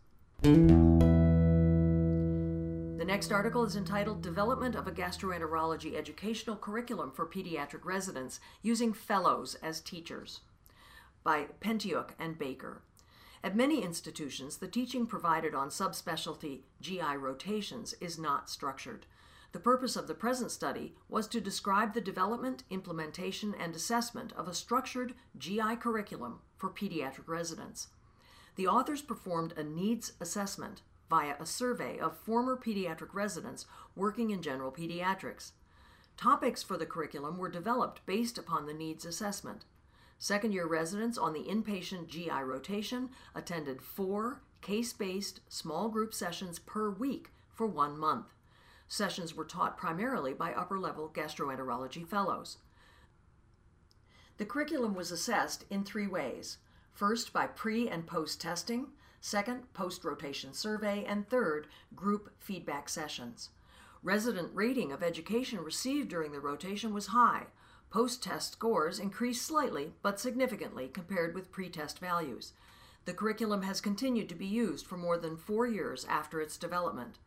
Next 3.07 3.31
article 3.31 3.63
is 3.63 3.77
entitled 3.77 4.21
Development 4.21 4.75
of 4.75 4.85
a 4.85 4.91
Gastroenterology 4.91 5.95
Educational 5.95 6.57
Curriculum 6.57 7.09
for 7.11 7.25
Pediatric 7.25 7.85
Residents 7.85 8.41
Using 8.61 8.91
Fellows 8.91 9.55
as 9.63 9.79
Teachers 9.79 10.41
by 11.23 11.45
Pentiuk 11.61 12.09
and 12.19 12.37
Baker. 12.37 12.81
At 13.41 13.55
many 13.55 13.81
institutions, 13.81 14.57
the 14.57 14.67
teaching 14.67 15.07
provided 15.07 15.55
on 15.55 15.69
subspecialty 15.69 16.63
GI 16.81 17.15
rotations 17.17 17.93
is 18.01 18.19
not 18.19 18.49
structured. 18.49 19.05
The 19.53 19.59
purpose 19.61 19.95
of 19.95 20.07
the 20.07 20.13
present 20.13 20.51
study 20.51 20.93
was 21.07 21.27
to 21.29 21.39
describe 21.39 21.93
the 21.93 22.01
development, 22.01 22.63
implementation, 22.69 23.55
and 23.57 23.73
assessment 23.73 24.33
of 24.33 24.49
a 24.49 24.53
structured 24.53 25.13
GI 25.37 25.77
curriculum 25.77 26.39
for 26.57 26.69
pediatric 26.69 27.29
residents. 27.29 27.87
The 28.57 28.67
authors 28.67 29.01
performed 29.01 29.53
a 29.55 29.63
needs 29.63 30.11
assessment 30.19 30.81
via 31.09 31.35
a 31.39 31.45
survey 31.45 31.97
of 31.97 32.17
former 32.17 32.57
pediatric 32.57 33.13
residents 33.13 33.65
working 33.95 34.29
in 34.31 34.41
general 34.41 34.71
pediatrics. 34.71 35.51
Topics 36.17 36.63
for 36.63 36.77
the 36.77 36.85
curriculum 36.85 37.37
were 37.37 37.49
developed 37.49 38.05
based 38.05 38.37
upon 38.37 38.65
the 38.65 38.73
needs 38.73 39.05
assessment. 39.05 39.65
Second 40.19 40.51
year 40.51 40.65
residents 40.65 41.17
on 41.17 41.33
the 41.33 41.43
inpatient 41.43 42.07
GI 42.07 42.41
rotation 42.43 43.09
attended 43.35 43.81
four 43.81 44.41
case 44.61 44.93
based 44.93 45.41
small 45.47 45.89
group 45.89 46.13
sessions 46.13 46.59
per 46.59 46.89
week 46.89 47.29
for 47.53 47.67
one 47.67 47.97
month. 47.97 48.33
Sessions 48.87 49.35
were 49.35 49.45
taught 49.45 49.77
primarily 49.77 50.33
by 50.33 50.53
upper 50.53 50.79
level 50.79 51.11
gastroenterology 51.13 52.07
fellows. 52.07 52.57
The 54.37 54.45
curriculum 54.45 54.95
was 54.95 55.11
assessed 55.11 55.65
in 55.69 55.83
three 55.83 56.07
ways 56.07 56.57
first, 56.97 57.31
by 57.31 57.45
pre 57.45 57.87
and 57.87 58.07
post 58.07 58.41
testing, 58.41 58.87
second, 59.27 59.71
post 59.73 60.03
rotation 60.03 60.53
survey, 60.53 61.03
and 61.05 61.27
third, 61.27 61.67
group 61.95 62.31
feedback 62.39 62.89
sessions. 62.89 63.49
Resident 64.03 64.49
rating 64.53 64.91
of 64.91 65.03
education 65.03 65.59
received 65.59 66.09
during 66.09 66.31
the 66.31 66.39
rotation 66.39 66.93
was 66.93 67.07
high, 67.07 67.47
Post 67.89 68.21
test 68.21 68.53
scores 68.53 68.99
increased 68.99 69.45
slightly 69.45 69.93
but 70.01 70.19
significantly 70.19 70.89
compared 70.89 71.33
with 71.33 71.51
pre 71.51 71.69
test 71.69 71.99
values. 71.99 72.51
The 73.05 73.13
curriculum 73.13 73.61
has 73.61 73.79
continued 73.79 74.27
to 74.29 74.35
be 74.35 74.45
used 74.45 74.85
for 74.85 74.97
more 74.97 75.17
than 75.17 75.37
four 75.37 75.65
years 75.67 76.05
after 76.09 76.41
its 76.41 76.57
development. 76.57 77.17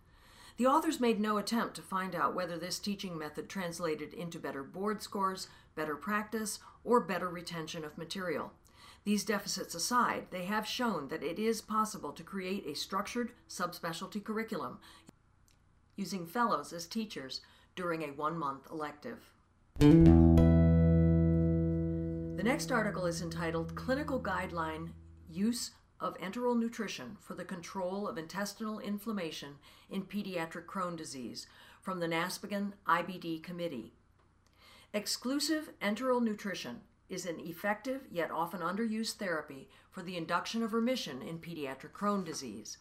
The 0.59 0.67
authors 0.67 1.01
made 1.01 1.19
no 1.19 1.39
attempt 1.39 1.77
to 1.77 1.83
find 1.83 2.15
out 2.15 2.35
whether 2.35 2.59
this 2.59 2.79
teaching 2.79 3.17
method 3.17 3.49
translated 3.49 4.13
into 4.13 4.39
better 4.39 4.63
board 4.63 5.03
scores, 5.03 5.49
better 5.75 5.97
practice, 5.97 6.59
or 6.85 7.01
better 7.01 7.31
retention 7.31 7.83
of 7.83 7.97
material. 7.97 8.53
These 9.05 9.25
deficits 9.25 9.75
aside, 9.75 10.27
they 10.31 10.45
have 10.45 10.67
shown 10.67 11.09
that 11.09 11.23
it 11.23 11.39
is 11.39 11.63
possible 11.63 12.13
to 12.13 12.23
create 12.23 12.67
a 12.67 12.75
structured 12.75 13.33
subspecialty 13.49 14.23
curriculum 14.23 14.79
using 15.97 16.27
fellows 16.27 16.73
as 16.73 16.87
teachers 16.87 17.41
during 17.77 18.03
a 18.03 18.13
one 18.13 18.39
month 18.39 18.67
elective. 18.71 19.19
The 22.41 22.45
next 22.45 22.71
article 22.73 23.07
is 23.07 23.23
entitled 23.23 23.75
Clinical 23.75 24.21
Guideline 24.21 24.91
Use 25.31 25.73
of 26.01 26.19
Enteral 26.19 26.59
Nutrition 26.59 27.17
for 27.21 27.35
the 27.35 27.45
Control 27.45 28.09
of 28.09 28.17
Intestinal 28.19 28.81
Inflammation 28.81 29.57
in 29.91 30.05
Pediatric 30.05 30.65
Crohn 30.67 30.97
Disease 30.97 31.47
from 31.81 32.01
the 32.01 32.07
NASPGHAN 32.07 32.73
IBD 32.87 33.43
Committee. 33.43 33.93
Exclusive 34.93 35.71
enteral 35.81 36.23
nutrition 36.23 36.81
is 37.11 37.27
an 37.27 37.40
effective 37.40 38.07
yet 38.11 38.31
often 38.31 38.61
underused 38.61 39.16
therapy 39.16 39.68
for 39.90 40.03
the 40.03 40.16
induction 40.16 40.62
of 40.62 40.73
remission 40.73 41.20
in 41.20 41.38
pediatric 41.38 41.92
Crohn 41.92 42.25
disease. 42.25 42.79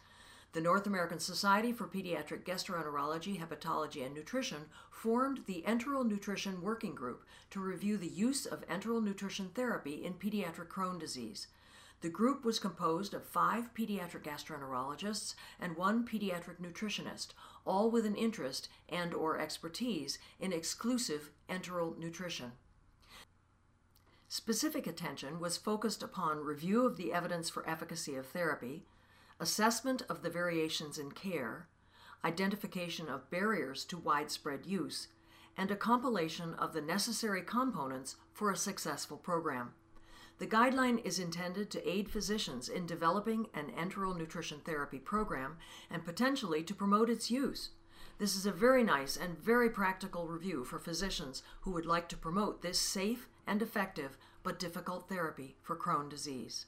The 0.53 0.61
North 0.61 0.87
American 0.87 1.19
Society 1.19 1.71
for 1.71 1.85
Pediatric 1.85 2.43
Gastroenterology, 2.43 3.39
Hepatology, 3.39 4.03
and 4.05 4.15
Nutrition 4.15 4.65
formed 4.89 5.41
the 5.45 5.63
Enteral 5.67 6.07
Nutrition 6.07 6.61
Working 6.61 6.95
Group 6.95 7.23
to 7.51 7.59
review 7.59 7.97
the 7.97 8.07
use 8.07 8.45
of 8.45 8.67
enteral 8.67 9.03
nutrition 9.03 9.49
therapy 9.53 10.03
in 10.03 10.13
pediatric 10.13 10.67
Crohn 10.67 10.99
disease. 10.99 11.47
The 12.01 12.09
group 12.09 12.45
was 12.45 12.59
composed 12.59 13.13
of 13.13 13.25
five 13.25 13.73
pediatric 13.73 14.23
gastroenterologists 14.23 15.35
and 15.59 15.75
one 15.75 16.03
pediatric 16.03 16.59
nutritionist, 16.61 17.33
all 17.65 17.91
with 17.91 18.05
an 18.05 18.15
interest 18.15 18.69
and 18.87 19.13
or 19.13 19.37
expertise 19.37 20.17
in 20.39 20.53
exclusive 20.53 21.29
enteral 21.49 21.97
nutrition. 21.97 22.53
Specific 24.31 24.85
attention 24.85 25.39
was 25.39 25.57
focused 25.57 26.03
upon 26.03 26.37
review 26.45 26.85
of 26.85 26.97
the 26.97 27.11
evidence 27.11 27.49
for 27.49 27.67
efficacy 27.67 28.15
of 28.15 28.27
therapy, 28.27 28.85
assessment 29.39 30.03
of 30.07 30.21
the 30.21 30.29
variations 30.29 30.99
in 30.99 31.11
care, 31.11 31.67
identification 32.23 33.09
of 33.09 33.31
barriers 33.31 33.83
to 33.85 33.97
widespread 33.97 34.67
use, 34.67 35.07
and 35.57 35.71
a 35.71 35.75
compilation 35.75 36.53
of 36.53 36.73
the 36.73 36.81
necessary 36.81 37.41
components 37.41 38.17
for 38.31 38.51
a 38.51 38.55
successful 38.55 39.17
program. 39.17 39.73
The 40.37 40.45
guideline 40.45 41.03
is 41.03 41.17
intended 41.17 41.71
to 41.71 41.89
aid 41.89 42.11
physicians 42.11 42.69
in 42.69 42.85
developing 42.85 43.47
an 43.55 43.71
enteral 43.75 44.15
nutrition 44.15 44.59
therapy 44.63 44.99
program 44.99 45.57
and 45.89 46.05
potentially 46.05 46.61
to 46.65 46.75
promote 46.75 47.09
its 47.09 47.31
use. 47.31 47.71
This 48.19 48.35
is 48.35 48.45
a 48.45 48.51
very 48.51 48.83
nice 48.83 49.15
and 49.15 49.39
very 49.39 49.69
practical 49.69 50.27
review 50.27 50.65
for 50.65 50.77
physicians 50.77 51.41
who 51.61 51.71
would 51.71 51.85
like 51.85 52.09
to 52.09 52.17
promote 52.17 52.61
this 52.61 52.77
safe 52.77 53.29
and 53.47 53.61
effective 53.61 54.17
but 54.43 54.59
difficult 54.59 55.07
therapy 55.07 55.55
for 55.61 55.77
Crohn 55.77 56.09
disease. 56.09 56.65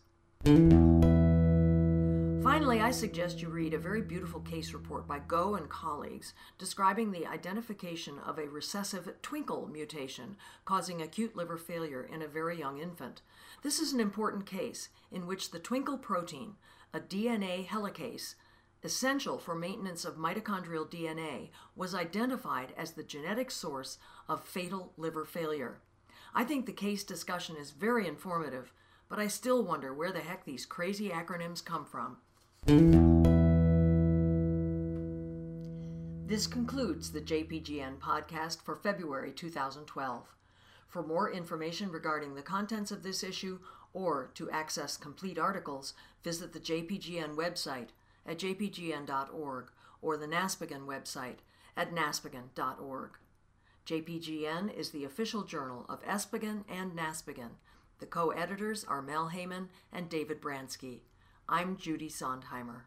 Finally, 2.42 2.80
I 2.80 2.92
suggest 2.92 3.42
you 3.42 3.50
read 3.50 3.74
a 3.74 3.78
very 3.78 4.02
beautiful 4.02 4.40
case 4.40 4.74
report 4.74 5.06
by 5.06 5.20
Go 5.20 5.56
and 5.56 5.68
colleagues 5.68 6.34
describing 6.58 7.12
the 7.12 7.28
identification 7.28 8.18
of 8.20 8.40
a 8.40 8.48
recessive 8.48 9.12
twinkle 9.22 9.68
mutation 9.68 10.38
causing 10.64 11.02
acute 11.02 11.36
liver 11.36 11.58
failure 11.58 12.08
in 12.10 12.22
a 12.22 12.28
very 12.30 12.58
young 12.60 12.80
infant. 12.80 13.24
This 13.62 13.80
is 13.80 13.92
an 13.92 14.00
important 14.00 14.46
case 14.46 14.88
in 15.12 15.28
which 15.28 15.52
the 15.52 15.60
twinkle 15.60 15.98
protein, 15.98 16.56
a 16.94 17.02
DNA 17.02 17.68
helicase, 17.68 18.36
essential 18.84 19.38
for 19.38 19.56
maintenance 19.56 20.06
of 20.06 20.18
mitochondrial 20.18 20.90
DNA, 20.90 21.50
was 21.76 21.94
identified 21.96 22.74
as 22.78 22.92
the 22.92 23.04
genetic 23.04 23.52
source 23.52 23.98
of 24.28 24.44
fatal 24.44 24.94
liver 24.98 25.26
failure. 25.26 25.80
I 26.34 26.44
think 26.44 26.66
the 26.66 26.72
case 26.74 27.04
discussion 27.04 27.56
is 27.58 27.72
very 27.72 28.08
informative 28.08 28.72
but 29.12 29.20
I 29.20 29.28
still 29.28 29.62
wonder 29.62 29.94
where 29.94 30.14
the 30.14 30.22
heck 30.22 30.46
these 30.46 30.66
crazy 30.66 31.10
acronyms 31.10 31.64
come 31.64 31.84
from. 31.84 32.16
This 36.26 36.48
concludes 36.48 37.12
the 37.12 37.20
JPGN 37.20 37.98
podcast 37.98 38.62
for 38.62 38.78
February 38.78 39.34
2012. 39.34 40.34
For 40.88 41.04
more 41.04 41.30
information 41.30 41.92
regarding 41.92 42.36
the 42.36 42.42
contents 42.42 42.90
of 42.90 43.04
this 43.04 43.22
issue 43.22 43.60
or 43.94 44.32
to 44.36 44.50
access 44.50 44.96
complete 44.96 45.38
articles, 45.38 45.94
visit 46.24 46.54
the 46.54 46.60
JPGN 46.62 47.36
website 47.36 47.90
at 48.26 48.40
jpgn.org 48.40 49.72
or 50.02 50.18
the 50.18 50.28
NASPGHAN 50.28 50.86
website 50.86 51.38
at 51.78 51.94
naspghan.org. 51.94 53.12
JPGN 53.86 54.74
is 54.74 54.92
the 54.92 55.04
official 55.04 55.44
journal 55.44 55.86
of 55.90 56.04
ESPGHAN 56.04 56.64
and 56.70 56.94
NASPGHAN. 56.94 57.52
The 58.00 58.06
co 58.06 58.30
editors 58.30 58.84
are 58.84 59.02
Mel 59.02 59.32
Heyman 59.34 59.68
and 59.92 60.10
David 60.10 60.42
Branski. 60.42 61.02
I'm 61.48 61.78
Judy 61.78 62.10
Sondheimer. 62.10 62.84